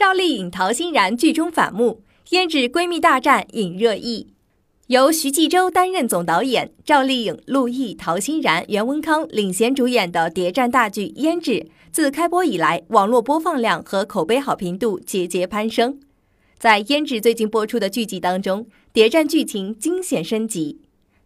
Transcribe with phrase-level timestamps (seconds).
[0.00, 2.00] 赵丽颖、陶欣然剧中反目，
[2.30, 4.28] 胭脂闺蜜大战引热议。
[4.86, 11.50] 由徐纪周担任总导演，赵丽颖、陆毅、陶欣然、袁文康领衔主演的谍战大剧《胭脂》，
[11.92, 16.00] 自开播以来，网络播放量和口碑好评度节节攀升。
[16.56, 20.80] 在《胭脂》最近播出的剧集当中，谍战剧情惊险升级。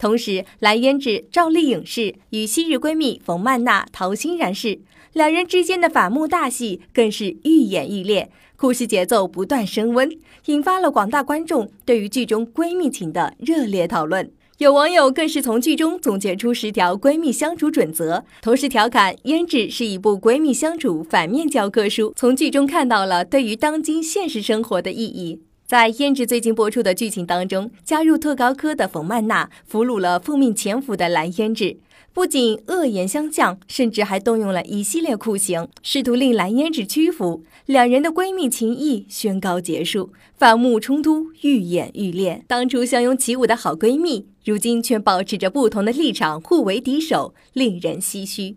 [0.00, 4.80] 同时，蓝胭脂赵丽颖饰与昔日闺蜜冯曼娜、陶欣然饰
[5.12, 10.10] 两人之间的反目大戏，更是愈演愈烈，故事节奏不断升温，
[10.46, 14.32] 引发了广大观众对于剧中闺蜜情的热烈讨论。
[14.56, 25.42] 有网友更是从剧中总结出十条闺蜜相处准则，同时调侃《胭脂》是一部闺蜜相处反面教科书，从剧中看到了对于当今现实生活的意义。
[25.70, 31.76] 在胭脂最近播出的剧情当中，加入特高科的冯曼娜俘虏了奉命潜伏的蓝胭脂，
[32.12, 37.44] 不仅恶言相向，甚至还动用了一系列酷刑，试图令蓝胭脂屈服。
[37.66, 42.42] 两人的闺蜜情谊宣告结束，反目冲突愈演愈烈。
[42.48, 48.56] 当初相拥起舞的好闺蜜，如今却保持着不同的立场，互为敌手，令人唏嘘。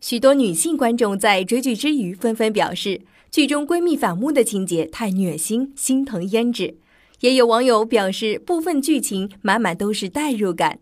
[0.00, 3.02] 许多女性观众在追剧之余纷纷表示。
[3.30, 6.78] 剧中闺蜜反目的情节太虐心，心疼胭脂。
[7.20, 10.78] 也有网友表示，部分剧情满满都是代入感。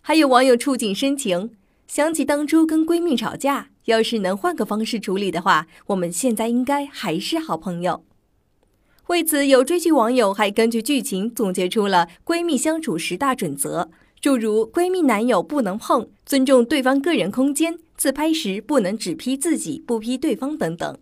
[0.00, 1.50] 还有网友触景生情，
[1.88, 8.04] 想起当初跟闺蜜吵架，要是能换个方式处理的话，我们现在应该还是好朋友。
[9.08, 20.98] 为此，有追剧网友还根据剧情总结出了闺蜜相处十大准则，诸如闺蜜男友不能碰，尊重对方个人空间，自拍时不能只 P 自己不 P 对方等等。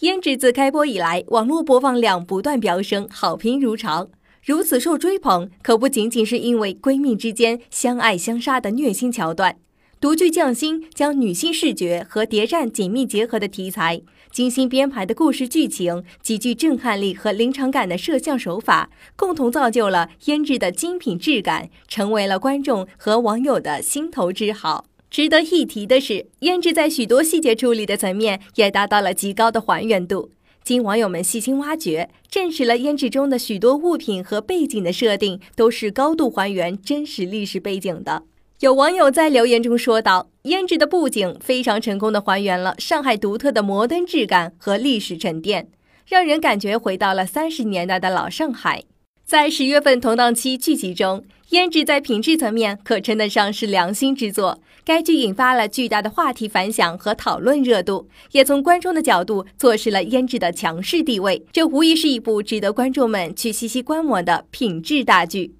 [0.00, 4.08] 胭脂自开播以来，网络播放量不断飙升，好评如潮。
[4.42, 9.56] 如此受追捧，可不仅仅是因为闺蜜之间相爱相杀的虐心桥段，
[10.00, 14.00] 独具匠心，将女性视觉和谍战紧密结合的题材，
[14.34, 24.86] 精心编排的故事剧情，极具震撼力和临场感的摄像手法，共同造就了胭脂的精品质感，成为了观众和网友的心头之好。
[25.08, 30.32] 值得一提的是，胭脂在许多细节处理的层面也达到了极高的还原度。
[30.64, 38.24] 经网友们细心挖掘，证实了胭脂中的许多物品和背景的设定都是高度还原真实历史背景的。
[38.64, 45.68] 有网友在留言中说道：“胭脂的布景非常成功的还原了上海独特的摩登质感和历史沉淀，
[46.08, 48.84] 让人感觉回到了三十年代的老上海。”
[49.22, 54.58] 在十月份同档期剧集中，胭脂在品质层面可称得上是良心之作。
[54.82, 61.44] 该剧引发了巨大的话题反响和讨论热度，也从观众的角度坐实了胭脂的强势地位。
[61.52, 65.54] 这无疑是一部值得观众们去细细观摩的品质大剧。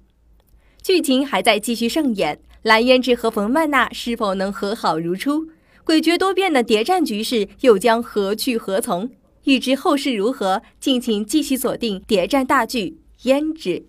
[0.81, 5.45] 剧情还在继续上演，蓝胭脂和冯曼娜是否能和好如初？
[5.85, 9.07] 诡谲多变的谍战局势又将何去何从？
[9.43, 12.97] 欲知后事如何，敬请继续锁定谍战大剧。
[13.21, 13.83] 胭脂。